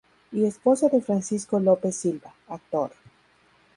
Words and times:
Y 0.31 0.45
esposa 0.45 0.89
de 0.89 0.99
Francisco 0.99 1.59
López 1.59 1.95
Silva, 1.95 2.33
actor. 2.47 2.89